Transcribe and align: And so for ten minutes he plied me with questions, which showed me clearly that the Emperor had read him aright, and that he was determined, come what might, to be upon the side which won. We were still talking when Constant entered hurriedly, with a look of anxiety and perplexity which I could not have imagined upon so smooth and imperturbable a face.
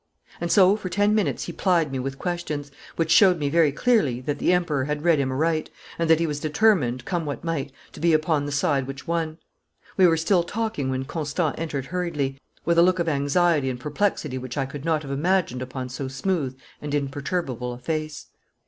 And 0.41 0.51
so 0.51 0.75
for 0.75 0.89
ten 0.89 1.13
minutes 1.13 1.43
he 1.43 1.51
plied 1.53 1.91
me 1.91 1.99
with 1.99 2.17
questions, 2.17 2.71
which 2.95 3.11
showed 3.11 3.37
me 3.37 3.51
clearly 3.71 4.19
that 4.21 4.39
the 4.39 4.51
Emperor 4.51 4.85
had 4.85 5.03
read 5.03 5.19
him 5.19 5.31
aright, 5.31 5.69
and 5.99 6.09
that 6.09 6.19
he 6.19 6.25
was 6.25 6.39
determined, 6.39 7.05
come 7.05 7.23
what 7.23 7.43
might, 7.43 7.71
to 7.91 7.99
be 7.99 8.11
upon 8.11 8.47
the 8.47 8.51
side 8.51 8.87
which 8.87 9.07
won. 9.07 9.37
We 9.97 10.07
were 10.07 10.17
still 10.17 10.41
talking 10.41 10.89
when 10.89 11.05
Constant 11.05 11.59
entered 11.59 11.85
hurriedly, 11.85 12.39
with 12.65 12.79
a 12.79 12.81
look 12.81 12.97
of 12.97 13.07
anxiety 13.07 13.69
and 13.69 13.79
perplexity 13.79 14.39
which 14.39 14.57
I 14.57 14.65
could 14.65 14.83
not 14.85 15.03
have 15.03 15.11
imagined 15.11 15.61
upon 15.61 15.87
so 15.89 16.07
smooth 16.07 16.57
and 16.81 16.95
imperturbable 16.95 17.71
a 17.71 17.77
face. 17.77 18.25